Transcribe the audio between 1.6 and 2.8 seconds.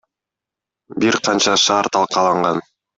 шаар талкаланган.